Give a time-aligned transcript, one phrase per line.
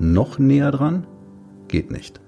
[0.00, 1.06] Noch näher dran?
[1.66, 2.20] Geht nicht.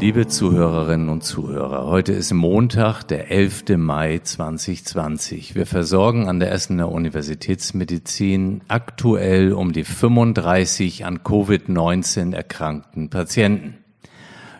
[0.00, 3.76] Liebe Zuhörerinnen und Zuhörer, heute ist Montag, der 11.
[3.76, 5.54] Mai 2020.
[5.54, 13.83] Wir versorgen an der Essener Universitätsmedizin aktuell um die 35 an Covid-19 erkrankten Patienten.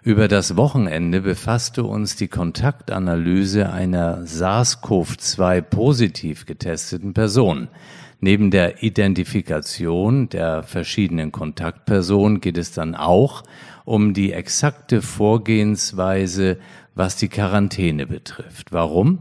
[0.05, 7.69] Über das Wochenende befasste uns die Kontaktanalyse einer SARS-CoV-2 positiv getesteten Person.
[8.21, 13.45] Neben der Identifikation der verschiedenen Kontaktpersonen geht es dann auch
[13.87, 16.59] um die exakte Vorgehensweise,
[16.95, 18.73] was die Quarantäne betrifft.
[18.73, 19.21] Warum?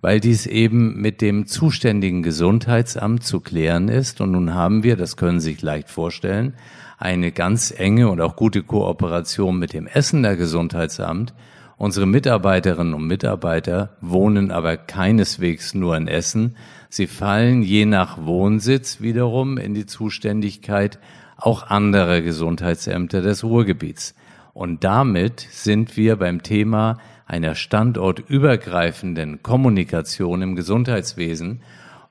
[0.00, 4.20] Weil dies eben mit dem zuständigen Gesundheitsamt zu klären ist.
[4.20, 6.54] Und nun haben wir, das können Sie sich leicht vorstellen,
[6.98, 11.34] eine ganz enge und auch gute Kooperation mit dem Essener Gesundheitsamt.
[11.76, 16.56] Unsere Mitarbeiterinnen und Mitarbeiter wohnen aber keineswegs nur in Essen.
[16.88, 20.98] Sie fallen je nach Wohnsitz wiederum in die Zuständigkeit
[21.36, 24.14] auch andere Gesundheitsämter des Ruhrgebiets.
[24.52, 31.62] Und damit sind wir beim Thema einer standortübergreifenden Kommunikation im Gesundheitswesen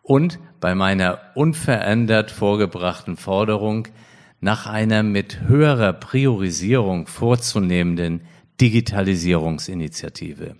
[0.02, 3.88] und bei meiner unverändert vorgebrachten Forderung
[4.44, 8.24] nach einer mit höherer Priorisierung vorzunehmenden
[8.60, 10.58] Digitalisierungsinitiative.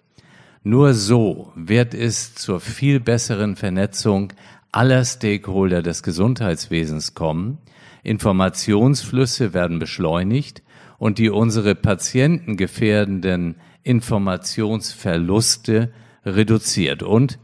[0.64, 4.32] Nur so wird es zur viel besseren Vernetzung
[4.72, 7.58] aller Stakeholder des Gesundheitswesens kommen,
[8.04, 10.64] Informationsflüsse werden beschleunigt
[10.98, 15.92] und die unsere Patienten gefährdenden Informationsverluste
[16.26, 17.04] reduziert.
[17.04, 17.38] Und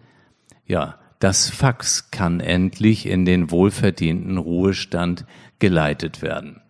[0.66, 5.26] ja, das Fax kann endlich in den wohlverdienten Ruhestand
[5.60, 6.62] geleitet werden.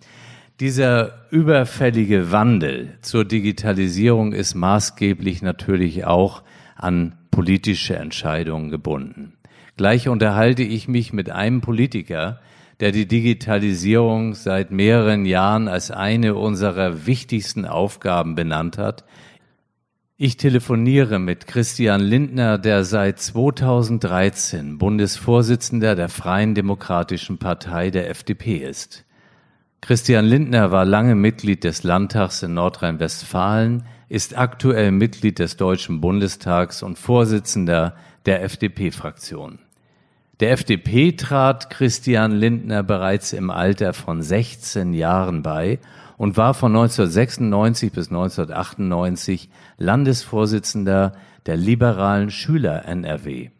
[0.60, 6.44] Dieser überfällige Wandel zur Digitalisierung ist maßgeblich natürlich auch
[6.76, 9.34] an politische Entscheidungen gebunden.
[9.78, 12.42] Gleich unterhalte ich mich mit einem Politiker,
[12.82, 19.06] der die Digitalisierung seit mehreren Jahren als eine unserer wichtigsten Aufgaben benannt hat.
[20.22, 28.58] Ich telefoniere mit Christian Lindner, der seit 2013 Bundesvorsitzender der Freien Demokratischen Partei der FDP
[28.58, 29.06] ist.
[29.80, 36.84] Christian Lindner war lange Mitglied des Landtags in Nordrhein-Westfalen, ist aktuell Mitglied des Deutschen Bundestags
[36.84, 39.60] und Vorsitzender der FDP-Fraktion.
[40.42, 45.80] Der FDP trat Christian Lindner bereits im Alter von 16 Jahren bei
[46.20, 51.14] und war von 1996 bis 1998 Landesvorsitzender
[51.46, 53.52] der liberalen Schüler NRW.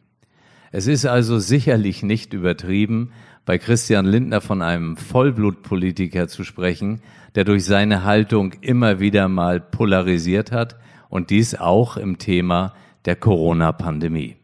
[0.74, 3.14] Es ist also sicherlich nicht übertrieben,
[3.46, 7.02] bei Christian Lindner von einem Vollblutpolitiker zu sprechen,
[7.34, 10.76] der durch seine Haltung immer wieder mal polarisiert hat
[11.08, 12.74] und dies auch im Thema
[13.06, 14.36] der Corona-Pandemie.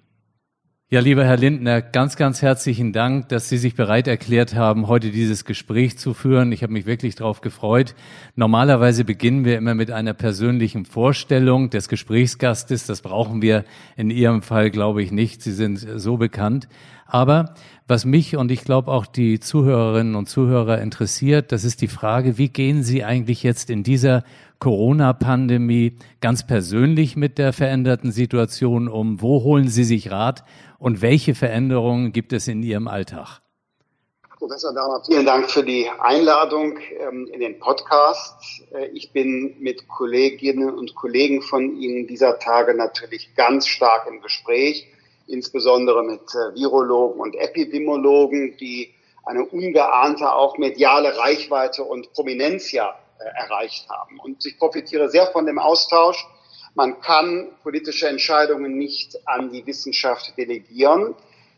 [0.95, 5.11] Ja, lieber Herr Lindner, ganz, ganz herzlichen Dank, dass Sie sich bereit erklärt haben, heute
[5.11, 6.53] dieses Gespräch zu führen.
[6.53, 7.95] Ich habe mich wirklich darauf gefreut.
[8.37, 12.85] Normalerweise beginnen wir immer mit einer persönlichen Vorstellung des Gesprächsgastes.
[12.85, 13.65] Das brauchen wir
[13.97, 15.41] in Ihrem Fall, glaube ich, nicht.
[15.41, 16.69] Sie sind so bekannt.
[17.05, 17.55] Aber
[17.87, 22.37] was mich und ich glaube auch die Zuhörerinnen und Zuhörer interessiert, das ist die Frage,
[22.37, 24.23] wie gehen Sie eigentlich jetzt in dieser
[24.59, 29.21] Corona-Pandemie ganz persönlich mit der veränderten Situation um?
[29.21, 30.43] Wo holen Sie sich Rat
[30.79, 33.41] und welche Veränderungen gibt es in Ihrem Alltag?
[34.39, 38.63] Professor Dahmer, vielen Dank für die Einladung ähm, in den Podcast.
[38.73, 44.21] Äh, ich bin mit Kolleginnen und Kollegen von Ihnen dieser Tage natürlich ganz stark im
[44.21, 44.87] Gespräch,
[45.27, 48.93] insbesondere mit äh, Virologen und Epidemiologen, die
[49.23, 54.19] eine ungeahnte auch mediale Reichweite und Prominenz ja äh, erreicht haben.
[54.19, 56.27] Und ich profitiere sehr von dem Austausch
[56.75, 61.15] man kann politische Entscheidungen nicht an die Wissenschaft delegieren.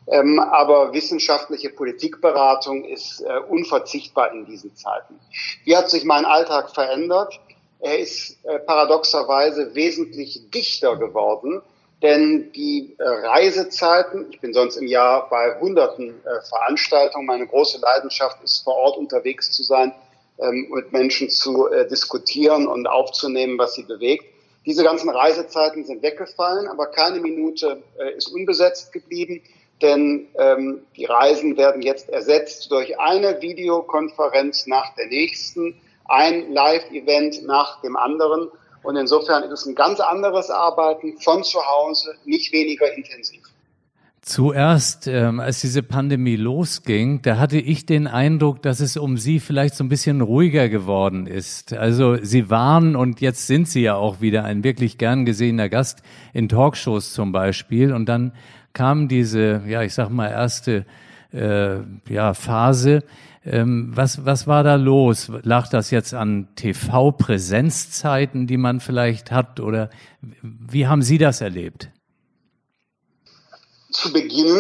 [0.10, 5.20] Ähm, aber wissenschaftliche Politikberatung ist äh, unverzichtbar in diesen Zeiten.
[5.66, 7.42] Wie hat sich mein Alltag verändert?
[7.80, 11.62] Er ist äh, paradoxerweise wesentlich dichter geworden,
[12.04, 17.80] denn die äh, Reisezeiten, ich bin sonst im Jahr bei hunderten äh, Veranstaltungen, meine große
[17.82, 19.94] Leidenschaft ist vor Ort unterwegs zu sein,
[20.38, 24.26] ähm, mit Menschen zu äh, diskutieren und aufzunehmen, was sie bewegt.
[24.68, 27.82] Diese ganzen Reisezeiten sind weggefallen, aber keine Minute
[28.18, 29.42] ist unbesetzt geblieben.
[29.82, 37.46] denn ähm, die Reisen werden jetzt ersetzt durch eine Videokonferenz nach der nächsten, ein Live-Event
[37.46, 38.52] nach dem anderen.
[38.88, 43.42] Und insofern ist es ein ganz anderes Arbeiten von zu Hause, nicht weniger intensiv.
[44.22, 49.42] Zuerst, ähm, als diese Pandemie losging, da hatte ich den Eindruck, dass es um Sie
[49.42, 51.74] vielleicht so ein bisschen ruhiger geworden ist.
[51.74, 56.02] Also Sie waren und jetzt sind Sie ja auch wieder ein wirklich gern gesehener Gast
[56.32, 57.92] in Talkshows zum Beispiel.
[57.92, 58.32] Und dann
[58.72, 60.86] kam diese, ja, ich sag mal, erste
[61.34, 63.04] äh, ja, Phase.
[63.50, 65.32] Ähm, was, was war da los?
[65.44, 69.60] Lag das jetzt an TV-Präsenzzeiten, die man vielleicht hat?
[69.60, 69.90] Oder
[70.22, 71.90] wie haben Sie das erlebt?
[73.92, 74.54] Zu Beginn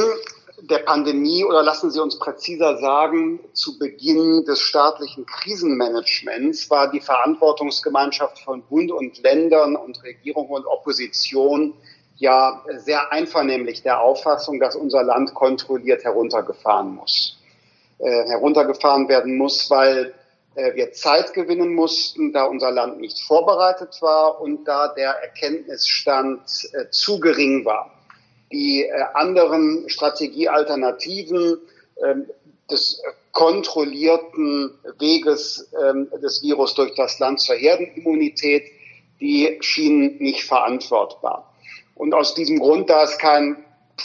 [0.61, 7.01] der Pandemie oder lassen Sie uns präziser sagen, zu Beginn des staatlichen Krisenmanagements war die
[7.01, 11.73] Verantwortungsgemeinschaft von Bund und Ländern und Regierung und Opposition
[12.15, 17.37] ja sehr einvernehmlich der Auffassung, dass unser Land kontrolliert heruntergefahren muss.
[17.99, 20.13] Äh, heruntergefahren werden muss, weil
[20.53, 26.41] äh, wir Zeit gewinnen mussten, da unser Land nicht vorbereitet war und da der Erkenntnisstand
[26.73, 27.91] äh, zu gering war.
[28.51, 31.57] Die äh, anderen Strategiealternativen
[32.05, 32.29] ähm,
[32.69, 33.01] des
[33.31, 38.65] kontrollierten Weges ähm, des Virus durch das Land zur Herdenimmunität,
[39.19, 41.51] die schienen nicht verantwortbar.
[41.95, 43.57] Und aus diesem Grund, da es keinen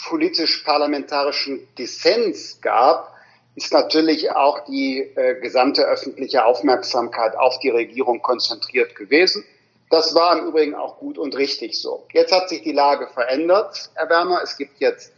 [0.09, 3.12] politisch-parlamentarischen Dissens gab,
[3.55, 9.45] ist natürlich auch die äh, gesamte öffentliche Aufmerksamkeit auf die Regierung konzentriert gewesen.
[9.89, 12.07] Das war im Übrigen auch gut und richtig so.
[12.13, 14.41] Jetzt hat sich die Lage verändert, Herr Werner.
[14.43, 15.13] Es gibt jetzt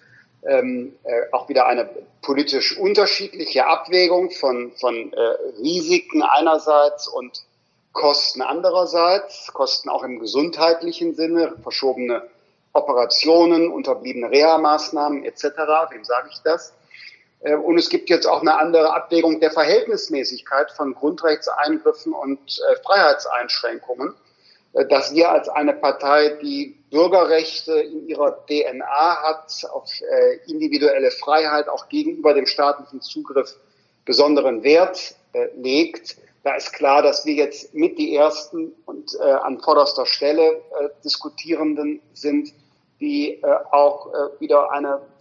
[0.45, 1.89] ähm, äh, auch wieder eine
[2.21, 5.19] politisch unterschiedliche Abwägung von, von äh,
[5.61, 7.43] Risiken einerseits und
[7.93, 12.23] Kosten andererseits, Kosten auch im gesundheitlichen Sinne, verschobene
[12.73, 15.43] Operationen, unterbliebene Reha-Maßnahmen etc.
[15.91, 16.73] Wem sage ich das?
[17.45, 22.75] Äh, und es gibt jetzt auch eine andere Abwägung der Verhältnismäßigkeit von Grundrechtseingriffen und äh,
[22.83, 24.13] Freiheitseinschränkungen,
[24.73, 29.89] äh, dass wir als eine Partei, die Bürgerrechte in ihrer DNA hat, auf
[30.47, 33.53] individuelle Freiheit auch gegenüber dem staatlichen Zugriff
[34.05, 35.15] besonderen Wert
[35.57, 40.51] legt, da ist klar, dass wir jetzt mit die ersten und äh, an vorderster Stelle
[40.51, 42.53] äh, Diskutierenden sind,
[43.01, 45.14] die äh, auch äh, wieder eine äh,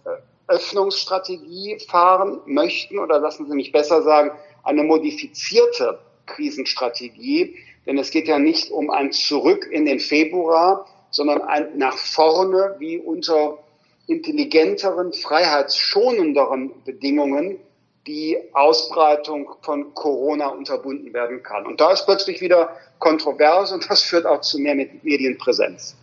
[0.47, 4.31] Öffnungsstrategie fahren möchten oder lassen Sie mich besser sagen,
[4.63, 7.55] eine modifizierte Krisenstrategie.
[7.85, 12.75] Denn es geht ja nicht um ein Zurück in den Februar, sondern ein nach vorne,
[12.79, 13.59] wie unter
[14.07, 17.59] intelligenteren, freiheitsschonenderen Bedingungen
[18.05, 21.65] die Ausbreitung von Corona unterbunden werden kann.
[21.65, 25.95] Und da ist plötzlich wieder kontrovers und das führt auch zu mehr Medienpräsenz.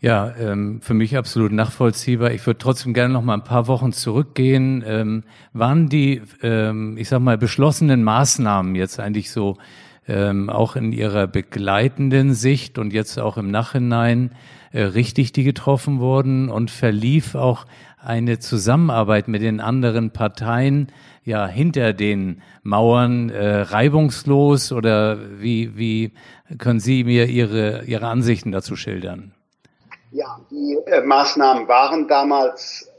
[0.00, 2.30] Ja, ähm, für mich absolut nachvollziehbar.
[2.30, 4.84] Ich würde trotzdem gerne noch mal ein paar Wochen zurückgehen.
[4.86, 9.56] Ähm, waren die, ähm, ich sag mal, beschlossenen Maßnahmen jetzt eigentlich so
[10.06, 14.30] ähm, auch in ihrer begleitenden Sicht und jetzt auch im Nachhinein
[14.70, 17.66] äh, richtig, die getroffen wurden und verlief auch
[18.00, 20.92] eine Zusammenarbeit mit den anderen Parteien
[21.24, 26.12] ja hinter den Mauern äh, reibungslos oder wie wie
[26.56, 29.32] können Sie mir Ihre Ihre Ansichten dazu schildern?
[30.10, 32.90] Ja, die äh, Maßnahmen waren damals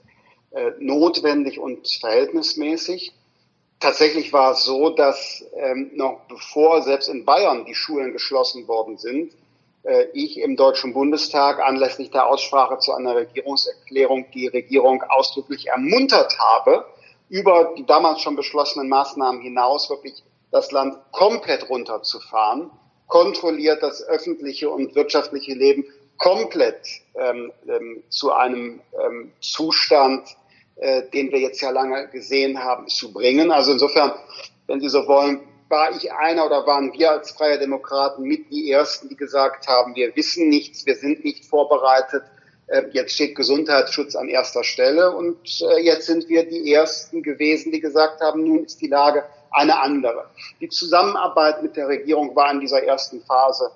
[0.52, 3.14] äh, notwendig und verhältnismäßig.
[3.80, 8.98] Tatsächlich war es so, dass ähm, noch bevor selbst in Bayern die Schulen geschlossen worden
[8.98, 9.34] sind,
[9.84, 16.38] äh, ich im Deutschen Bundestag anlässlich der Aussprache zu einer Regierungserklärung die Regierung ausdrücklich ermuntert
[16.38, 16.86] habe,
[17.30, 22.70] über die damals schon beschlossenen Maßnahmen hinaus wirklich das Land komplett runterzufahren,
[23.08, 25.86] kontrolliert das öffentliche und wirtschaftliche Leben
[26.20, 26.86] komplett
[27.16, 30.28] ähm, ähm, zu einem ähm, Zustand,
[30.76, 33.52] äh, den wir jetzt ja lange gesehen haben, zu bringen.
[33.52, 34.14] Also insofern,
[34.68, 38.72] wenn Sie so wollen, war ich einer oder waren wir als Freie Demokraten mit die
[38.72, 42.24] Ersten, die gesagt haben, wir wissen nichts, wir sind nicht vorbereitet,
[42.68, 47.72] äh, jetzt steht Gesundheitsschutz an erster Stelle und äh, jetzt sind wir die Ersten gewesen,
[47.72, 50.26] die gesagt haben, nun ist die Lage eine andere.
[50.60, 53.72] Die Zusammenarbeit mit der Regierung war in dieser ersten Phase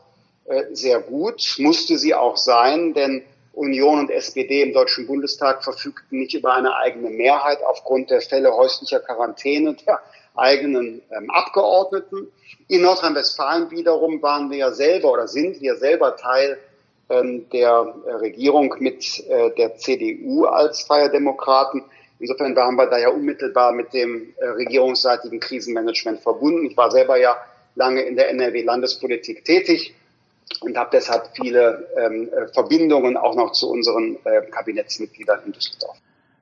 [0.71, 3.23] sehr gut, musste sie auch sein, denn
[3.53, 8.51] Union und SPD im Deutschen Bundestag verfügten nicht über eine eigene Mehrheit aufgrund der Fälle
[8.51, 9.99] häuslicher Quarantäne der
[10.35, 12.27] eigenen ähm, Abgeordneten.
[12.67, 16.57] In Nordrhein-Westfalen wiederum waren wir ja selber oder sind wir selber Teil
[17.09, 21.83] ähm, der Regierung mit äh, der CDU als Freie Demokraten.
[22.19, 26.65] Insofern waren wir da ja unmittelbar mit dem äh, regierungsseitigen Krisenmanagement verbunden.
[26.65, 27.37] Ich war selber ja
[27.75, 29.93] lange in der NRW-Landespolitik tätig
[30.61, 35.97] und habe deshalb viele ähm, äh, Verbindungen auch noch zu unseren äh, Kabinettsmitgliedern in Düsseldorf.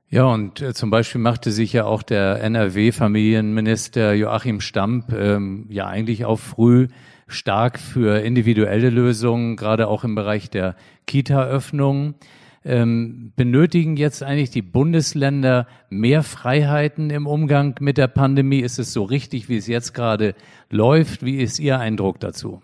[0.10, 5.88] Ja, und äh, zum Beispiel machte sich ja auch der NRW-Familienminister Joachim Stamp ähm, ja
[5.88, 6.90] eigentlich auch früh
[7.28, 10.76] stark für individuelle Lösungen, gerade auch im Bereich der
[11.08, 12.16] Kita-Öffnung.
[12.64, 18.60] Ähm, benötigen jetzt eigentlich die Bundesländer mehr Freiheiten im Umgang mit der Pandemie?
[18.60, 20.36] Ist es so richtig, wie es jetzt gerade
[20.70, 21.24] läuft?
[21.24, 22.62] Wie ist Ihr Eindruck dazu?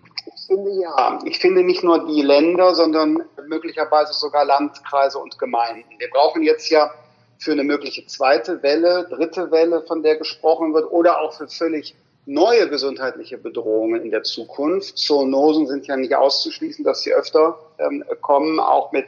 [0.50, 1.20] Ich finde ja.
[1.26, 5.90] Ich finde nicht nur die Länder, sondern möglicherweise sogar Landkreise und Gemeinden.
[6.00, 6.90] Wir brauchen jetzt ja
[7.38, 11.96] für eine mögliche zweite Welle, dritte Welle, von der gesprochen wird, oder auch für völlig
[12.26, 14.98] neue gesundheitliche Bedrohungen in der Zukunft.
[14.98, 19.06] Zoonosen sind ja nicht auszuschließen, dass sie öfter ähm, kommen, auch mit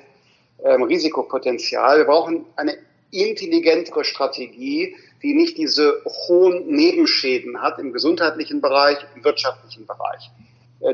[0.61, 1.99] ähm, Risikopotenzial.
[1.99, 2.77] Wir brauchen eine
[3.11, 10.29] intelligentere Strategie, die nicht diese hohen Nebenschäden hat im gesundheitlichen Bereich, im wirtschaftlichen Bereich,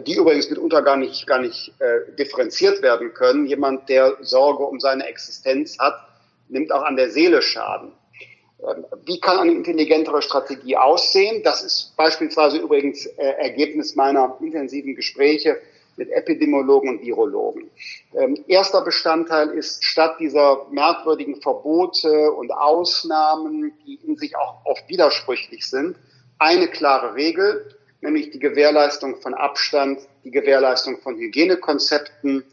[0.06, 3.46] die übrigens mitunter gar nicht, gar nicht äh, differenziert werden können.
[3.46, 5.96] Jemand, der Sorge um seine Existenz hat,
[6.50, 7.92] nimmt auch an der Seele Schaden.
[8.62, 11.44] Ähm, wie kann eine intelligentere Strategie aussehen?
[11.44, 15.58] Das ist beispielsweise übrigens äh, Ergebnis meiner intensiven Gespräche
[15.98, 17.70] mit Epidemiologen und Virologen.
[18.14, 24.88] Ähm, erster Bestandteil ist, statt dieser merkwürdigen Verbote und Ausnahmen, die in sich auch oft
[24.90, 25.98] widersprüchlich sind,
[26.38, 27.75] eine klare Regel,
[28.06, 32.46] nämlich die Gewährleistung von Abstand, die Gewährleistung von Hygienekonzepten,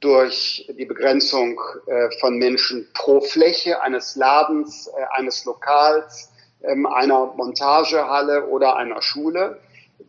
[0.00, 6.30] durch die Begrenzung äh, von Menschen pro Fläche eines Ladens, äh, eines Lokals,
[6.62, 9.58] ähm, einer Montagehalle oder einer Schule,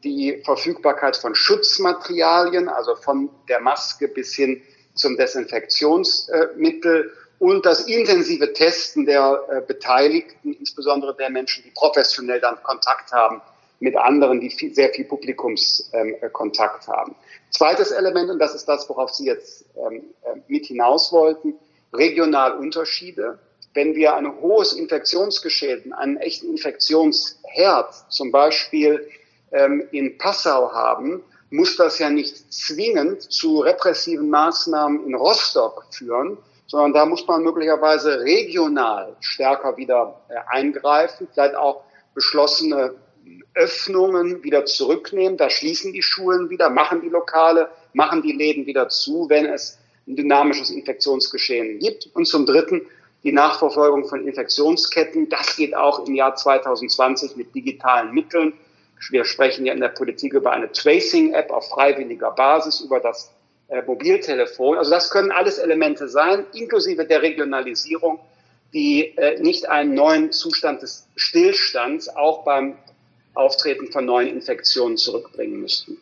[0.03, 4.61] die Verfügbarkeit von Schutzmaterialien, also von der Maske bis hin
[4.93, 12.61] zum Desinfektionsmittel und das intensive Testen der äh, Beteiligten, insbesondere der Menschen, die professionell dann
[12.61, 13.41] Kontakt haben
[13.79, 17.15] mit anderen, die viel, sehr viel Publikumskontakt ähm, haben.
[17.51, 21.55] Zweites Element, und das ist das, worauf Sie jetzt ähm, äh, mit hinaus wollten,
[21.93, 23.39] Regionalunterschiede.
[23.73, 29.07] Wenn wir ein hohes Infektionsgeschehen, einen echten Infektionsherd, zum Beispiel
[29.51, 36.37] ähm, in Passau haben, muss das ja nicht zwingend zu repressiven Maßnahmen in Rostock führen,
[36.65, 42.95] sondern da muss man möglicherweise regional stärker wieder äh, eingreifen, vielleicht auch beschlossene
[43.53, 45.37] Öffnungen wieder zurücknehmen.
[45.37, 49.79] Da schließen die Schulen wieder, machen die Lokale, machen die Läden wieder zu, wenn es
[50.07, 52.09] ein dynamisches Infektionsgeschehen gibt.
[52.13, 52.83] Und zum Dritten
[53.23, 55.29] die Nachverfolgung von Infektionsketten.
[55.29, 58.53] Das geht auch im Jahr 2020 mit digitalen Mitteln.
[59.09, 63.31] Wir sprechen ja in der Politik über eine Tracing-App auf freiwilliger Basis, über das
[63.67, 64.77] äh, Mobiltelefon.
[64.77, 68.19] Also das können alles Elemente sein, inklusive der Regionalisierung,
[68.73, 72.77] die äh, nicht einen neuen Zustand des Stillstands auch beim
[73.37, 75.97] Auftreten von neuen Infektionen zurückbringen müssten.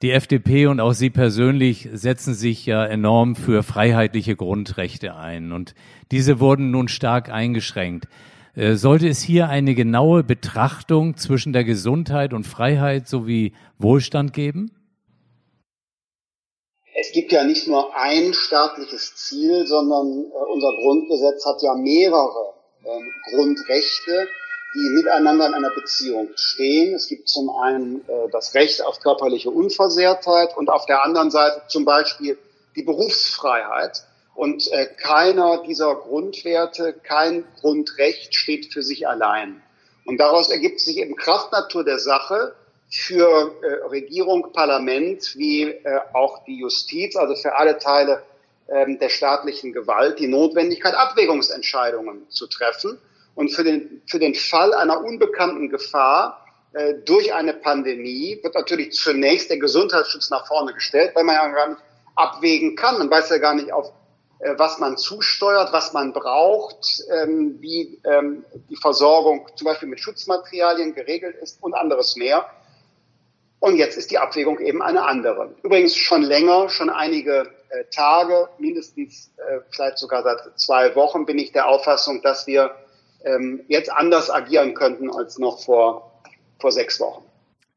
[0.00, 5.74] Die FDP und auch Sie persönlich setzen sich ja enorm für freiheitliche Grundrechte ein und
[6.12, 8.06] diese wurden nun stark eingeschränkt.
[8.54, 14.70] Äh, sollte es hier eine genaue Betrachtung zwischen der Gesundheit und Freiheit sowie Wohlstand geben?
[16.94, 22.54] Es gibt ja nicht nur ein staatliches Ziel, sondern äh, unser Grundgesetz hat ja mehrere
[22.84, 24.28] äh, Grundrechte
[24.74, 26.94] die miteinander in einer Beziehung stehen.
[26.94, 31.62] Es gibt zum einen äh, das Recht auf körperliche Unversehrtheit und auf der anderen Seite
[31.68, 32.38] zum Beispiel
[32.76, 34.04] die Berufsfreiheit.
[34.34, 39.62] Und äh, keiner dieser Grundwerte, kein Grundrecht steht für sich allein.
[40.04, 42.54] Und daraus ergibt sich eben Kraftnatur der Sache
[42.90, 48.22] für äh, Regierung, Parlament wie äh, auch die Justiz, also für alle Teile
[48.68, 52.98] äh, der staatlichen Gewalt, die Notwendigkeit, Abwägungsentscheidungen zu treffen.
[53.38, 58.90] Und für den, für den Fall einer unbekannten Gefahr äh, durch eine Pandemie wird natürlich
[58.94, 61.80] zunächst der Gesundheitsschutz nach vorne gestellt, weil man ja gar nicht
[62.16, 62.98] abwägen kann.
[62.98, 63.92] Man weiß ja gar nicht, auf
[64.40, 70.00] äh, was man zusteuert, was man braucht, ähm, wie ähm, die Versorgung zum Beispiel mit
[70.00, 72.44] Schutzmaterialien geregelt ist und anderes mehr.
[73.60, 75.54] Und jetzt ist die Abwägung eben eine andere.
[75.62, 81.38] Übrigens schon länger, schon einige äh, Tage, mindestens äh, vielleicht sogar seit zwei Wochen bin
[81.38, 82.74] ich der Auffassung, dass wir
[83.24, 86.22] ähm, jetzt anders agieren könnten als noch vor,
[86.58, 87.24] vor sechs Wochen.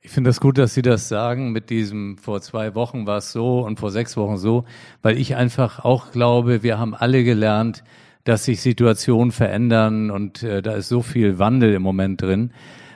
[0.04, 1.52] Ich finde das gut, dass Sie das sagen.
[1.52, 4.66] Mit diesem vor zwei Wochen war es so und vor sechs Wochen so,
[5.04, 7.84] weil ich einfach auch glaube, wir haben alle gelernt,
[8.24, 12.52] dass sich Situationen verändern und äh, da ist so viel Wandel im Moment drin.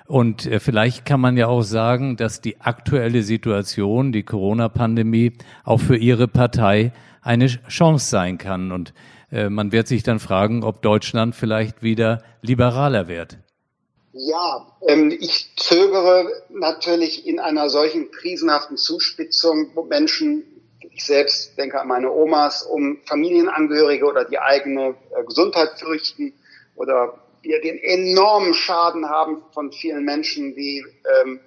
[0.08, 5.34] Und äh, vielleicht kann man ja auch sagen, dass die aktuelle Situation, die Corona-Pandemie,
[5.64, 8.72] auch für Ihre Partei eine Chance sein kann.
[8.72, 8.94] Und
[9.36, 13.38] äh, man wird sich dann fragen, ob Deutschland vielleicht wieder liberaler wird.
[14.14, 20.44] Ja, ähm, ich zögere natürlich in einer solchen krisenhaften Zuspitzung, wo Menschen,
[20.80, 26.34] ich selbst denke an meine Omas, um Familienangehörige oder die eigene äh, Gesundheit fürchten,
[26.76, 30.86] oder wir den enormen Schaden haben von vielen Menschen, die
[31.22, 31.40] ähm,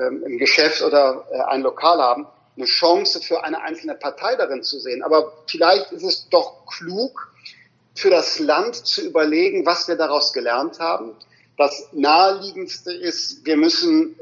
[0.00, 4.62] ähm, ein Geschäft oder äh, ein Lokal haben, eine Chance für eine einzelne Partei darin
[4.62, 5.02] zu sehen.
[5.02, 7.31] Aber vielleicht ist es doch klug,
[7.94, 11.12] für das Land zu überlegen, was wir daraus gelernt haben.
[11.58, 14.16] Das naheliegendste ist, wir müssen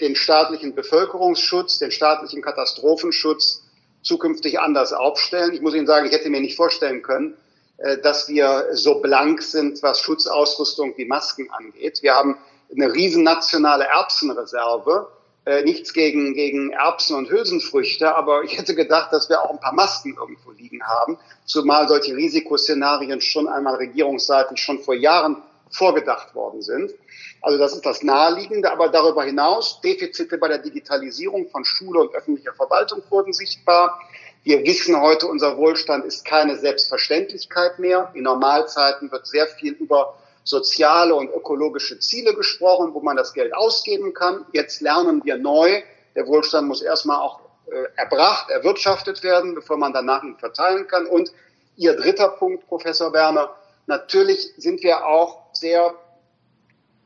[0.00, 3.64] den staatlichen Bevölkerungsschutz, den staatlichen Katastrophenschutz
[4.02, 5.52] zukünftig anders aufstellen.
[5.52, 7.36] Ich muss Ihnen sagen, ich hätte mir nicht vorstellen können,
[7.78, 12.02] äh, dass wir so blank sind, was Schutzausrüstung wie Masken angeht.
[12.02, 12.38] Wir haben
[12.70, 15.08] eine riesen nationale Erbsenreserve.
[15.48, 19.60] Äh, nichts gegen, gegen Erbsen und Hülsenfrüchte, aber ich hätte gedacht, dass wir auch ein
[19.60, 26.34] paar Masken irgendwo liegen haben, zumal solche Risikoszenarien schon einmal regierungsseitig schon vor Jahren vorgedacht
[26.34, 26.92] worden sind.
[27.40, 28.70] Also das ist das Naheliegende.
[28.70, 33.98] Aber darüber hinaus, Defizite bei der Digitalisierung von Schule und öffentlicher Verwaltung wurden sichtbar.
[34.42, 38.10] Wir wissen heute, unser Wohlstand ist keine Selbstverständlichkeit mehr.
[38.12, 40.14] In Normalzeiten wird sehr viel über
[40.48, 44.46] soziale und ökologische Ziele gesprochen, wo man das Geld ausgeben kann.
[44.52, 45.82] Jetzt lernen wir neu,
[46.14, 51.06] der Wohlstand muss erstmal auch äh, erbracht, erwirtschaftet werden, bevor man danach ihn verteilen kann.
[51.06, 51.32] Und
[51.76, 53.54] Ihr dritter Punkt, Professor Werner,
[53.86, 55.94] natürlich sind wir auch sehr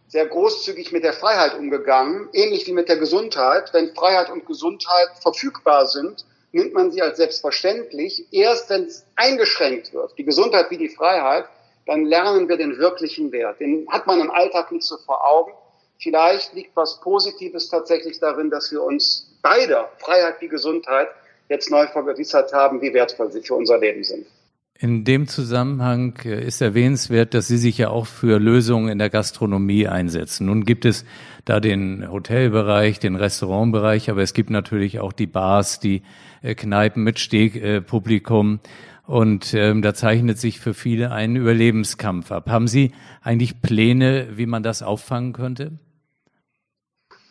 [0.08, 3.72] sehr großzügig mit der Freiheit umgegangen, ähnlich wie mit der Gesundheit.
[3.72, 8.26] Wenn Freiheit und Gesundheit verfügbar sind, nimmt man sie als selbstverständlich.
[8.30, 11.46] Erst wenn es eingeschränkt wird, die Gesundheit wie die Freiheit,
[11.86, 13.60] dann lernen wir den wirklichen Wert.
[13.60, 15.52] Den hat man im Alltag nicht so vor Augen.
[15.98, 21.08] Vielleicht liegt was Positives tatsächlich darin, dass wir uns beide, Freiheit wie Gesundheit,
[21.48, 24.26] jetzt neu vergewissert haben, wie wertvoll sie für unser Leben sind.
[24.82, 29.10] In dem Zusammenhang äh, ist erwähnenswert, dass Sie sich ja auch für Lösungen in der
[29.10, 30.46] Gastronomie einsetzen.
[30.46, 31.04] Nun gibt es
[31.44, 36.02] da den Hotelbereich, den Restaurantbereich, aber es gibt natürlich auch die Bars, die
[36.42, 38.58] äh, Kneipen mit Stehpublikum.
[39.12, 42.48] Und ähm, da zeichnet sich für viele ein Überlebenskampf ab.
[42.48, 42.92] Haben Sie
[43.22, 45.72] eigentlich Pläne, wie man das auffangen könnte?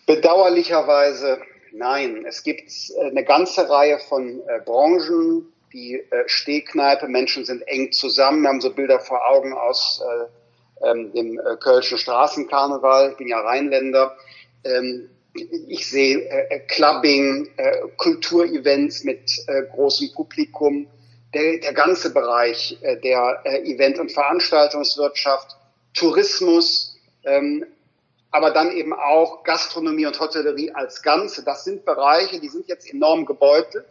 [0.06, 1.40] Bedauerlicherweise
[1.74, 2.24] nein.
[2.28, 8.44] Es gibt äh, eine ganze Reihe von Branchen, die äh, Stehkneipe, Menschen sind eng zusammen.
[8.44, 10.04] Wir haben so Bilder vor Augen aus
[10.82, 13.10] äh, ähm, dem äh, Kölschen Straßenkarneval.
[13.14, 14.16] Ich bin ja Rheinländer.
[14.66, 15.10] Ähm,
[15.68, 20.86] ich sehe äh, Clubbing, äh, Kulturevents mit äh, großem Publikum.
[21.34, 25.56] Der, der ganze Bereich äh, der äh, Event- und Veranstaltungswirtschaft,
[25.94, 27.66] Tourismus, ähm,
[28.32, 31.44] aber dann eben auch Gastronomie und Hotellerie als Ganze.
[31.44, 33.86] Das sind Bereiche, die sind jetzt enorm gebeutelt.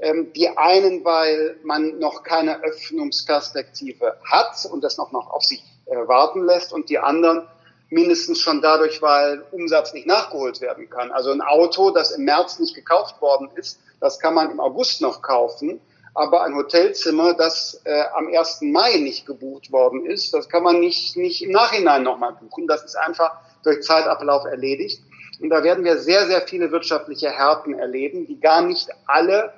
[0.00, 5.62] Ähm, die einen, weil man noch keine Öffnungsperspektive hat und das noch, noch auf sich
[5.86, 7.48] äh, warten lässt und die anderen
[7.90, 11.10] mindestens schon dadurch, weil Umsatz nicht nachgeholt werden kann.
[11.10, 15.00] Also ein Auto, das im März nicht gekauft worden ist, das kann man im August
[15.00, 15.80] noch kaufen.
[16.18, 18.62] Aber ein Hotelzimmer, das äh, am 1.
[18.62, 22.66] Mai nicht gebucht worden ist, das kann man nicht, nicht im Nachhinein nochmal buchen.
[22.66, 25.00] Das ist einfach durch Zeitablauf erledigt.
[25.40, 29.52] Und da werden wir sehr, sehr viele wirtschaftliche Härten erleben, die gar nicht alle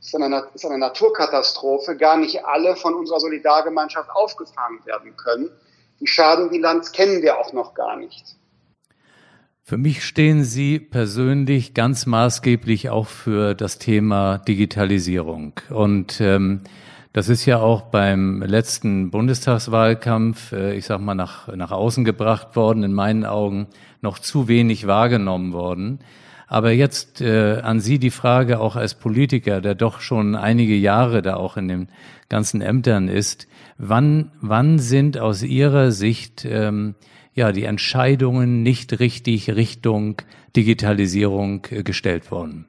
[0.00, 5.50] ist eine, ist eine Naturkatastrophe, gar nicht alle von unserer Solidargemeinschaft aufgefangen werden können.
[5.98, 8.36] Die Schadenbilanz kennen wir auch noch gar nicht.
[9.68, 15.54] Für mich stehen Sie persönlich ganz maßgeblich auch für das Thema Digitalisierung.
[15.70, 16.60] Und ähm,
[17.12, 22.54] das ist ja auch beim letzten Bundestagswahlkampf, äh, ich sag mal, nach, nach außen gebracht
[22.54, 23.66] worden, in meinen Augen
[24.02, 25.98] noch zu wenig wahrgenommen worden.
[26.46, 31.22] Aber jetzt äh, an Sie die Frage auch als Politiker, der doch schon einige Jahre
[31.22, 31.88] da auch in den
[32.28, 33.48] ganzen Ämtern ist,
[33.78, 36.94] wann, wann sind aus Ihrer Sicht ähm,
[37.36, 40.22] ja die Entscheidungen nicht richtig Richtung
[40.56, 42.66] Digitalisierung äh, gestellt worden?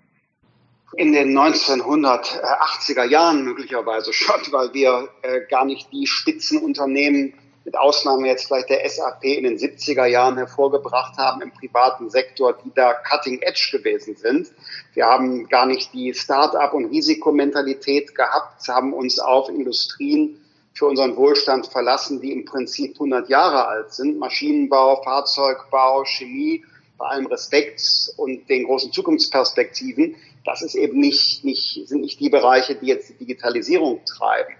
[0.96, 8.28] In den 1980er Jahren möglicherweise schon, weil wir äh, gar nicht die Spitzenunternehmen mit Ausnahme
[8.28, 12.94] jetzt vielleicht der SAP in den 70er Jahren hervorgebracht haben im privaten Sektor, die da
[12.94, 14.52] cutting edge gewesen sind.
[14.94, 20.40] Wir haben gar nicht die Start-up und Risikomentalität gehabt, haben uns auf Industrien
[20.78, 24.20] für unseren Wohlstand verlassen, die im Prinzip 100 Jahre alt sind.
[24.20, 26.64] Maschinenbau, Fahrzeugbau, Chemie,
[27.00, 27.82] bei allem Respekt
[28.18, 30.16] und den großen Zukunftsperspektiven.
[30.46, 34.54] Das ist eben nicht, nicht, sind nicht die Bereiche, die jetzt die Digitalisierung treiben.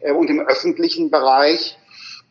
[0.00, 1.76] Äh, und im öffentlichen Bereich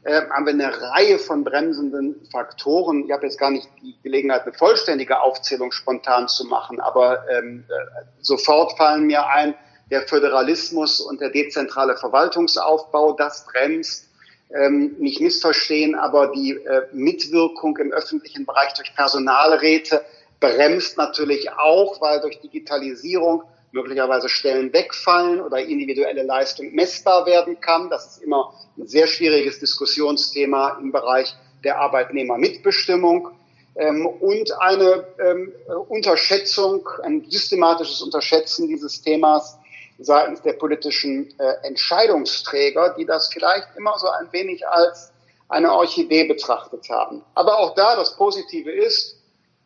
[0.03, 3.03] äh, haben wir eine Reihe von bremsenden Faktoren.
[3.05, 7.65] Ich habe jetzt gar nicht die Gelegenheit, eine vollständige Aufzählung spontan zu machen, aber ähm,
[7.67, 9.55] äh, sofort fallen mir ein,
[9.91, 14.09] der Föderalismus und der dezentrale Verwaltungsaufbau, das bremst.
[14.53, 20.05] Ähm, nicht missverstehen, aber die äh, Mitwirkung im öffentlichen Bereich durch Personalräte
[20.39, 27.89] bremst natürlich auch, weil durch Digitalisierung möglicherweise Stellen wegfallen oder individuelle Leistung messbar werden kann.
[27.89, 33.29] Das ist immer ein sehr schwieriges Diskussionsthema im Bereich der Arbeitnehmermitbestimmung.
[33.75, 35.51] Ähm, und eine ähm,
[35.89, 39.57] Unterschätzung, ein systematisches Unterschätzen dieses Themas
[39.99, 45.11] seitens der politischen äh, Entscheidungsträger, die das vielleicht immer so ein wenig als
[45.47, 47.23] eine Orchidee betrachtet haben.
[47.33, 49.17] Aber auch da das Positive ist,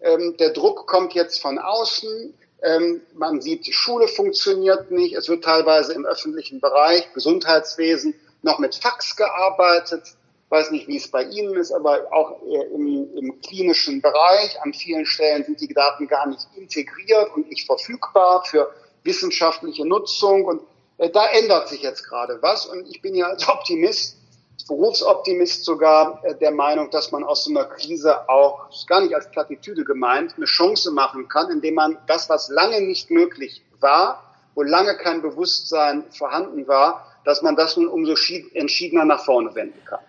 [0.02, 2.34] ähm, der Druck kommt jetzt von außen.
[2.62, 5.16] Ähm, man sieht, die Schule funktioniert nicht.
[5.16, 10.04] Es wird teilweise im öffentlichen Bereich, Gesundheitswesen, noch mit Fax gearbeitet.
[10.50, 12.42] Weiß nicht, wie es bei Ihnen ist, aber auch
[12.74, 14.60] im, im klinischen Bereich.
[14.62, 20.46] An vielen Stellen sind die Daten gar nicht integriert und nicht verfügbar für wissenschaftliche Nutzung.
[20.46, 20.62] Und
[20.98, 22.66] äh, da ändert sich jetzt gerade was.
[22.66, 24.20] Und ich bin ja als Optimist
[24.68, 29.30] Berufsoptimist sogar äh, der Meinung, dass man aus so einer Krise auch, gar nicht als
[29.32, 34.24] Plattitüde gemeint, eine Chance machen kann, indem man das, was lange nicht möglich war,
[34.56, 38.14] wo lange kein Bewusstsein vorhanden war, dass man das nun umso
[38.54, 40.00] entschiedener nach vorne wenden kann.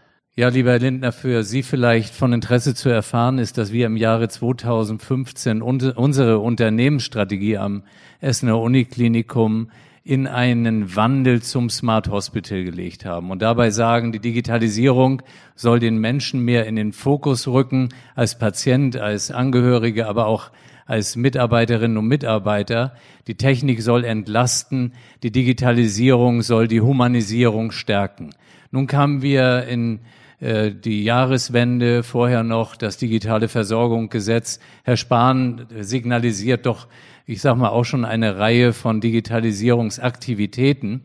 [0.40, 3.98] Ja, lieber Herr Lindner, für Sie vielleicht von Interesse zu erfahren ist, dass wir im
[3.98, 7.82] Jahre 2015 unsere Unternehmensstrategie am
[8.22, 9.70] Essener Uniklinikum
[10.02, 15.20] in einen Wandel zum Smart Hospital gelegt haben und dabei sagen, die Digitalisierung
[15.56, 20.52] soll den Menschen mehr in den Fokus rücken, als Patient, als Angehörige, aber auch
[20.86, 22.94] als Mitarbeiterinnen und Mitarbeiter.
[23.26, 28.30] Die Technik soll entlasten, die Digitalisierung soll die Humanisierung stärken.
[28.70, 30.00] Nun kamen wir in
[30.40, 34.58] äh, die Jahreswende, vorher noch das digitale Versorgungsgesetz.
[34.84, 36.86] Herr Spahn signalisiert doch
[37.30, 41.02] ich sage mal, auch schon eine Reihe von Digitalisierungsaktivitäten.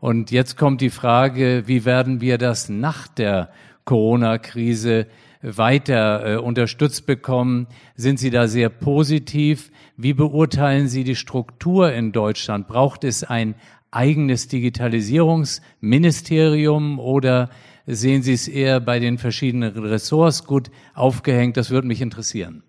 [0.00, 3.50] Und jetzt kommt die Frage, wie werden wir das nach der
[3.84, 5.06] Corona-Krise
[5.42, 7.68] weiter äh, unterstützt bekommen?
[7.94, 9.70] Sind Sie da sehr positiv?
[9.96, 12.66] Wie beurteilen Sie die Struktur in Deutschland?
[12.66, 13.54] Braucht es ein
[13.90, 17.50] eigenes Digitalisierungsministerium oder
[17.86, 21.56] sehen Sie es eher bei den verschiedenen Ressorts gut aufgehängt?
[21.56, 22.64] Das würde mich interessieren.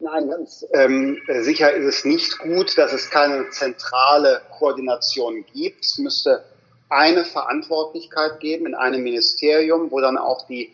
[0.00, 5.84] Nein, ganz ähm, sicher ist es nicht gut, dass es keine zentrale Koordination gibt.
[5.84, 6.42] Es müsste
[6.88, 10.72] eine Verantwortlichkeit geben in einem Ministerium, wo dann auch die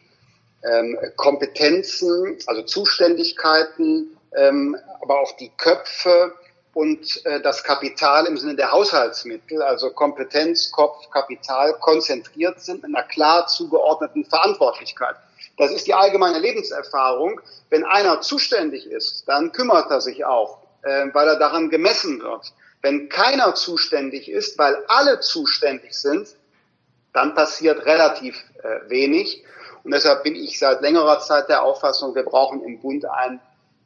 [0.64, 6.32] ähm, Kompetenzen, also Zuständigkeiten, ähm, aber auch die Köpfe
[6.78, 12.94] und äh, das Kapital im Sinne der Haushaltsmittel, also Kompetenz, Kopf, Kapital, konzentriert sind in
[12.94, 15.16] einer klar zugeordneten Verantwortlichkeit.
[15.56, 17.40] Das ist die allgemeine Lebenserfahrung.
[17.68, 22.52] Wenn einer zuständig ist, dann kümmert er sich auch, äh, weil er daran gemessen wird.
[22.80, 26.28] Wenn keiner zuständig ist, weil alle zuständig sind,
[27.12, 29.42] dann passiert relativ äh, wenig.
[29.82, 33.40] Und deshalb bin ich seit längerer Zeit der Auffassung, wir brauchen im Bund ein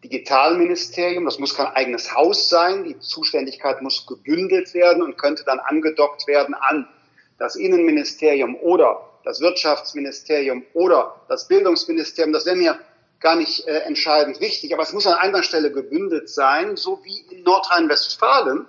[0.04, 1.24] Digitalministerium.
[1.24, 2.84] Das muss kein eigenes Haus sein.
[2.84, 6.88] Die Zuständigkeit muss gebündelt werden und könnte dann angedockt werden an
[7.38, 12.78] das Innenministerium oder das Wirtschaftsministerium oder das Bildungsministerium, das wäre mir
[13.20, 17.20] gar nicht äh, entscheidend wichtig, aber es muss an einer Stelle gebündelt sein, so wie
[17.30, 18.66] in Nordrhein-Westfalen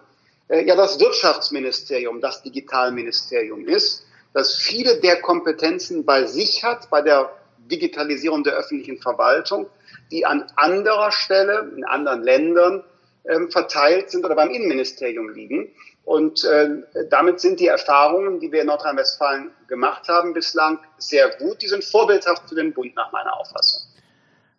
[0.47, 7.01] äh, ja das Wirtschaftsministerium das Digitalministerium ist, das viele der Kompetenzen bei sich hat, bei
[7.01, 9.67] der Digitalisierung der öffentlichen Verwaltung,
[10.11, 12.83] die an anderer Stelle, in anderen Ländern
[13.25, 15.69] ähm, verteilt sind oder beim Innenministerium liegen.
[16.05, 16.69] Und äh,
[17.09, 21.61] damit sind die Erfahrungen, die wir in Nordrhein-Westfalen gemacht haben bislang, sehr gut.
[21.61, 23.81] Die sind vorbildhaft für den Bund nach meiner Auffassung.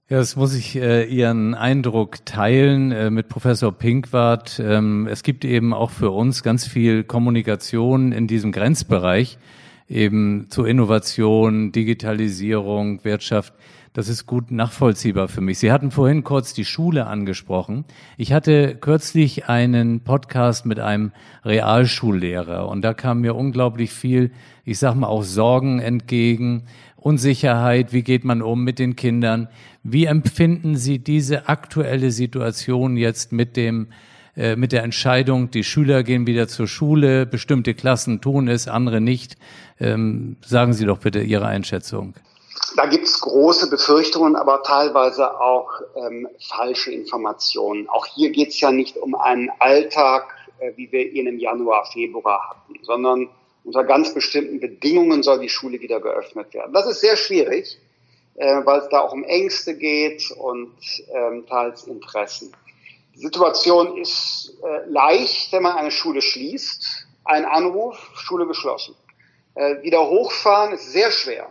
[0.09, 4.61] Ja, das muss ich äh, Ihren Eindruck teilen äh, mit Professor Pinkwart.
[4.62, 9.38] Ähm, es gibt eben auch für uns ganz viel Kommunikation in diesem Grenzbereich,
[9.88, 13.54] eben zur Innovation, Digitalisierung, Wirtschaft.
[13.94, 15.61] Das ist gut nachvollziehbar für mich.
[15.61, 17.85] Sie hatten vorhin kurz die Schule angesprochen.
[18.16, 21.12] Ich hatte kürzlich einen Podcast mit einem
[21.44, 24.33] Realschullehrer und da kam mir unglaublich viel,
[24.64, 26.64] ich sag mal auch Sorgen entgegen,
[26.96, 29.46] Unsicherheit, wie geht man um mit den Kindern?
[29.85, 33.90] Wie empfinden Sie diese aktuelle Situation jetzt mit dem
[34.37, 39.00] äh, mit der Entscheidung, die Schüler gehen wieder zur Schule, bestimmte Klassen tun es, andere
[39.00, 39.37] nicht.
[39.78, 42.14] Ähm, sagen Sie doch bitte Ihre Einschätzung.
[42.77, 47.89] Da gibt es große Befürchtungen, aber teilweise auch ähm, falsche Informationen.
[47.89, 51.87] Auch hier geht es ja nicht um einen Alltag, äh, wie wir ihn im Januar,
[51.87, 53.29] Februar hatten, sondern
[53.63, 56.73] unter ganz bestimmten Bedingungen soll die Schule wieder geöffnet werden.
[56.73, 57.79] Das ist sehr schwierig,
[58.35, 60.75] äh, weil es da auch um Ängste geht und
[61.13, 62.53] ähm, teils Interessen.
[63.15, 67.07] Die Situation ist äh, leicht, wenn man eine Schule schließt.
[67.25, 68.97] Ein Anruf, Schule geschlossen.
[69.55, 71.49] Äh, wieder hochfahren ist sehr schwer.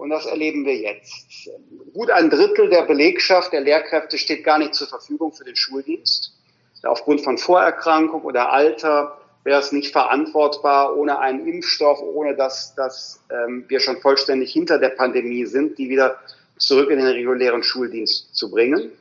[0.00, 1.50] Und das erleben wir jetzt.
[1.92, 6.32] Gut ein Drittel der Belegschaft, der Lehrkräfte steht gar nicht zur Verfügung für den Schuldienst.
[6.84, 13.20] aufgrund von Vorerkrankung oder Alter wäre es nicht verantwortbar ohne einen Impfstoff, ohne dass, dass
[13.30, 16.18] ähm, wir schon vollständig hinter der Pandemie sind, die wieder
[16.56, 18.92] zurück in den regulären Schuldienst zu bringen.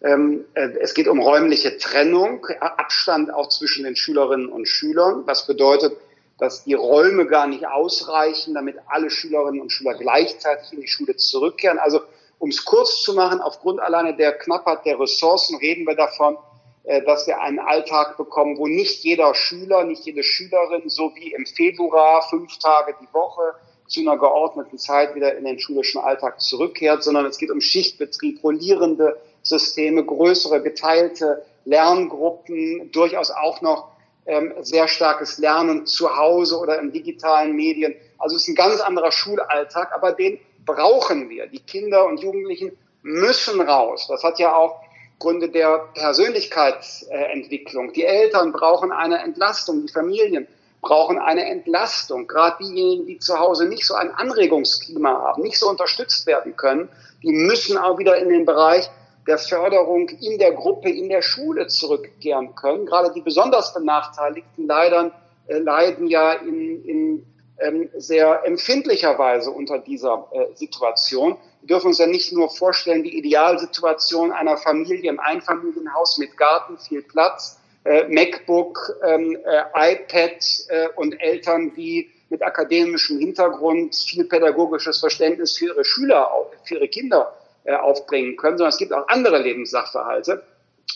[0.00, 5.48] Ähm, äh, es geht um räumliche Trennung, Abstand auch zwischen den Schülerinnen und Schülern, was
[5.48, 5.96] bedeutet,
[6.38, 11.16] dass die Räume gar nicht ausreichen, damit alle Schülerinnen und Schüler gleichzeitig in die Schule
[11.16, 11.78] zurückkehren.
[11.78, 12.00] Also
[12.38, 16.36] um es kurz zu machen, aufgrund alleine der Knappheit der Ressourcen reden wir davon,
[16.84, 21.32] äh, dass wir einen Alltag bekommen, wo nicht jeder Schüler, nicht jede Schülerin, so wie
[21.32, 23.54] im Februar fünf Tage die Woche
[23.88, 28.42] zu einer geordneten Zeit wieder in den schulischen Alltag zurückkehrt, sondern es geht um Schichtbetrieb,
[28.42, 33.95] rollierende Systeme, größere geteilte Lerngruppen, durchaus auch noch
[34.26, 37.94] ähm, sehr starkes Lernen zu Hause oder in digitalen Medien.
[38.18, 41.46] Also es ist ein ganz anderer Schulalltag, aber den brauchen wir.
[41.46, 44.06] Die Kinder und Jugendlichen müssen raus.
[44.08, 44.80] Das hat ja auch
[45.18, 47.92] Gründe der Persönlichkeitsentwicklung.
[47.92, 50.46] Die Eltern brauchen eine Entlastung, die Familien
[50.82, 52.26] brauchen eine Entlastung.
[52.26, 56.88] Gerade diejenigen, die zu Hause nicht so ein Anregungsklima haben, nicht so unterstützt werden können,
[57.22, 58.90] die müssen auch wieder in den Bereich
[59.26, 62.86] der Förderung in der Gruppe, in der Schule zurückkehren können.
[62.86, 65.12] Gerade die besonders Benachteiligten leiden,
[65.48, 67.26] äh, leiden ja in, in
[67.58, 71.36] ähm, sehr empfindlicher Weise unter dieser äh, Situation.
[71.60, 76.78] Wir dürfen uns ja nicht nur vorstellen, die Idealsituation einer Familie im Einfamilienhaus mit Garten,
[76.78, 84.24] viel Platz, äh, MacBook, ähm, äh, iPad äh, und Eltern, die mit akademischem Hintergrund viel
[84.24, 86.28] pädagogisches Verständnis für ihre Schüler,
[86.64, 87.32] für ihre Kinder
[87.66, 90.42] äh, aufbringen können, sondern es gibt auch andere Lebenssachverhalte.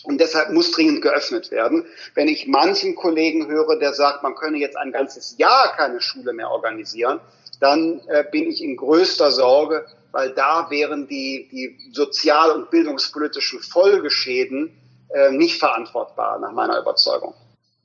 [0.03, 1.85] Und deshalb muss dringend geöffnet werden.
[2.15, 6.33] Wenn ich manchen Kollegen höre, der sagt, man könne jetzt ein ganzes Jahr keine Schule
[6.33, 7.19] mehr organisieren,
[7.59, 13.59] dann äh, bin ich in größter Sorge, weil da wären die, die sozial- und bildungspolitischen
[13.59, 14.71] Folgeschäden
[15.09, 17.33] äh, nicht verantwortbar, nach meiner Überzeugung.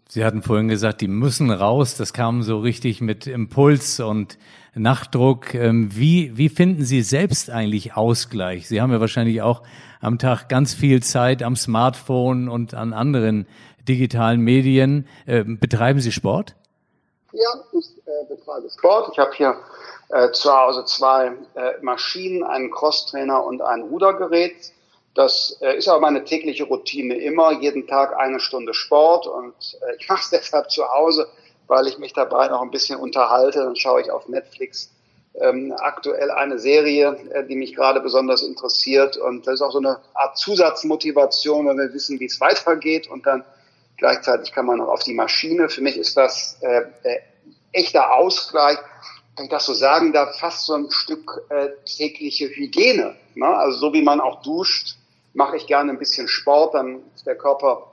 [0.08, 1.96] Sie hatten vorhin gesagt, die müssen raus.
[1.96, 4.38] Das kam so richtig mit Impuls und
[4.76, 5.54] Nachdruck.
[5.54, 8.68] Ähm, wie, wie finden Sie selbst eigentlich Ausgleich?
[8.68, 9.62] Sie haben ja wahrscheinlich auch
[10.00, 13.46] am Tag ganz viel Zeit am Smartphone und an anderen
[13.88, 15.08] digitalen Medien.
[15.26, 16.54] Ähm, betreiben Sie Sport?
[17.32, 19.10] Ja, ich äh, betreibe Sport.
[19.12, 19.56] Ich habe hier
[20.10, 24.72] äh, zu Hause zwei äh, Maschinen, einen Crosstrainer und ein Rudergerät.
[25.14, 29.54] Das ist aber meine tägliche Routine immer, jeden Tag eine Stunde Sport und
[29.98, 31.26] ich mache es deshalb zu Hause,
[31.66, 33.60] weil ich mich dabei noch ein bisschen unterhalte.
[33.60, 34.90] Dann schaue ich auf Netflix
[35.34, 39.78] ähm, aktuell eine Serie, äh, die mich gerade besonders interessiert und das ist auch so
[39.78, 43.44] eine Art Zusatzmotivation, wenn wir wissen, wie es weitergeht und dann
[43.98, 45.68] gleichzeitig kann man noch auf die Maschine.
[45.68, 47.20] Für mich ist das äh, äh,
[47.72, 48.78] echter Ausgleich
[49.36, 53.16] wenn ich das so sagen darf, fast so ein Stück äh, tägliche Hygiene.
[53.34, 53.46] Ne?
[53.46, 54.96] Also so wie man auch duscht,
[55.34, 57.92] mache ich gerne ein bisschen Sport, dann ist der Körper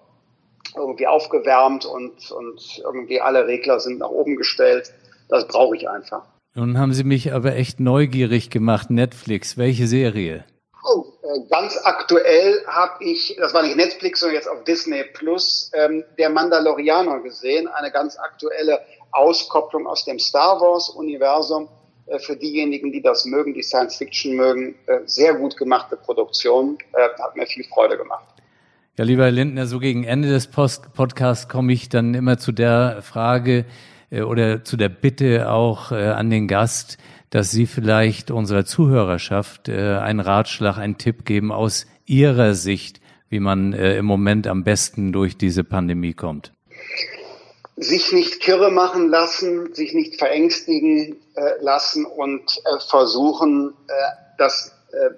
[0.75, 4.93] irgendwie aufgewärmt und, und irgendwie alle Regler sind nach oben gestellt.
[5.29, 6.25] Das brauche ich einfach.
[6.55, 8.91] Nun haben Sie mich aber echt neugierig gemacht.
[8.91, 10.45] Netflix, welche Serie?
[10.85, 15.71] Oh, äh, ganz aktuell habe ich, das war nicht Netflix, sondern jetzt auf Disney Plus,
[15.73, 17.67] ähm, der Mandalorianer gesehen.
[17.67, 18.81] Eine ganz aktuelle
[19.11, 21.69] Auskopplung aus dem Star Wars-Universum
[22.07, 26.77] äh, für diejenigen, die das mögen, die Science Fiction mögen, äh, sehr gut gemachte Produktion,
[26.93, 28.25] äh, hat mir viel Freude gemacht.
[28.95, 32.51] Ja, lieber Herr Lindner, so gegen Ende des Post Podcasts komme ich dann immer zu
[32.51, 33.65] der Frage
[34.11, 36.99] oder zu der Bitte auch an den Gast,
[37.31, 43.73] dass Sie vielleicht unserer Zuhörerschaft einen Ratschlag, einen Tipp geben aus Ihrer Sicht, wie man
[43.73, 46.53] im Moment am besten durch diese Pandemie kommt
[47.75, 53.91] sich nicht kirre machen lassen, sich nicht verängstigen äh, lassen und äh, versuchen, äh,
[54.37, 55.11] das äh, äh,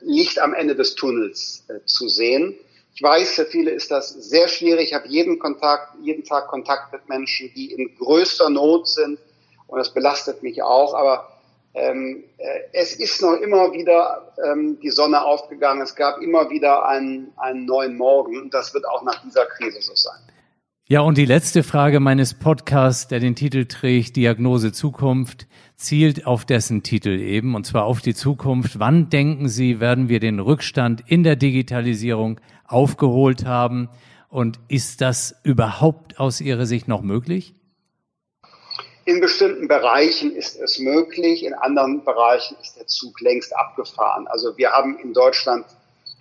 [0.00, 2.56] Licht am Ende des Tunnels äh, zu sehen.
[3.00, 4.88] Ich weiß, für viele ist das sehr schwierig.
[4.88, 9.18] Ich habe jeden Kontakt, jeden Tag Kontakt mit Menschen, die in größter Not sind
[9.68, 10.92] und das belastet mich auch.
[10.92, 11.32] Aber
[11.72, 12.24] ähm,
[12.74, 15.80] es ist noch immer wieder ähm, die Sonne aufgegangen.
[15.80, 19.80] Es gab immer wieder einen, einen neuen Morgen und das wird auch nach dieser Krise
[19.80, 20.20] so sein.
[20.86, 25.46] Ja, und die letzte Frage meines Podcasts, der den Titel trägt, Diagnose Zukunft,
[25.80, 28.78] zielt auf dessen Titel eben, und zwar auf die Zukunft.
[28.78, 33.88] Wann denken Sie, werden wir den Rückstand in der Digitalisierung aufgeholt haben?
[34.28, 37.54] Und ist das überhaupt aus Ihrer Sicht noch möglich?
[39.06, 44.28] In bestimmten Bereichen ist es möglich, in anderen Bereichen ist der Zug längst abgefahren.
[44.28, 45.64] Also wir haben in Deutschland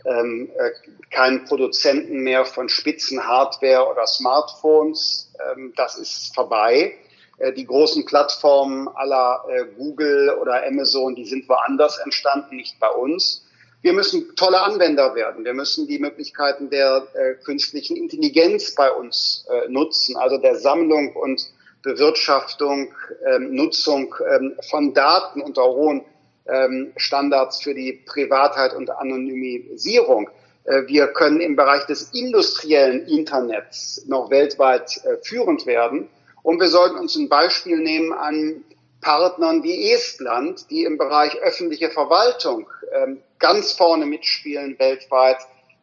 [0.05, 0.71] ähm, äh,
[1.11, 5.33] keinen Produzenten mehr von Spitzenhardware oder Smartphones.
[5.51, 6.95] Ähm, das ist vorbei.
[7.39, 12.89] Äh, die großen Plattformen aller äh, Google oder Amazon, die sind woanders entstanden, nicht bei
[12.89, 13.45] uns.
[13.82, 15.45] Wir müssen tolle Anwender werden.
[15.45, 21.15] Wir müssen die Möglichkeiten der äh, künstlichen Intelligenz bei uns äh, nutzen, also der Sammlung
[21.15, 21.49] und
[21.82, 22.93] Bewirtschaftung,
[23.25, 26.04] ähm, Nutzung ähm, von Daten unter hohen
[26.45, 30.30] ähm, Standards für die Privatheit und Anonymisierung.
[30.65, 36.10] Äh, wir können im Bereich des industriellen Internets noch weltweit äh, führend werden.
[36.43, 38.63] Und wir sollten uns ein Beispiel nehmen an
[39.02, 45.38] Partnern wie Estland, die im Bereich öffentliche Verwaltung ähm, ganz vorne mitspielen, weltweit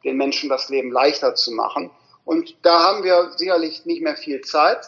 [0.05, 1.91] den Menschen das Leben leichter zu machen.
[2.25, 4.81] Und da haben wir sicherlich nicht mehr viel Zeit,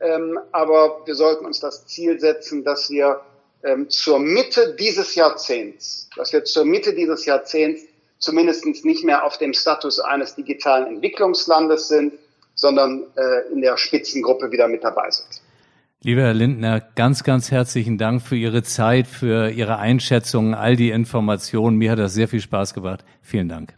[0.00, 3.20] ähm, aber wir sollten uns das Ziel setzen, dass wir
[3.62, 7.82] ähm, zur Mitte dieses Jahrzehnts, dass wir zur Mitte dieses Jahrzehnts
[8.18, 12.14] zumindest nicht mehr auf dem Status eines digitalen Entwicklungslandes sind,
[12.58, 15.40] sondern äh, in der Spitzengruppe wieder mit dabei sind.
[16.02, 20.90] Lieber Herr Lindner, ganz, ganz herzlichen Dank für Ihre Zeit, für Ihre Einschätzungen, all die
[20.90, 21.76] Informationen.
[21.76, 23.04] Mir hat das sehr viel Spaß gemacht.
[23.22, 23.74] Vielen Dank.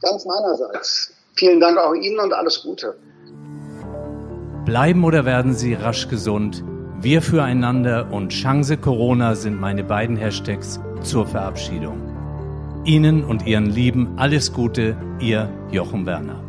[0.00, 1.12] Ganz meinerseits.
[1.34, 2.96] Vielen Dank auch Ihnen und alles Gute.
[4.64, 6.64] Bleiben oder werden Sie rasch gesund?
[7.00, 12.00] Wir füreinander und Chance Corona sind meine beiden Hashtags zur Verabschiedung.
[12.84, 16.41] Ihnen und Ihren Lieben alles Gute, Ihr Jochen Werner.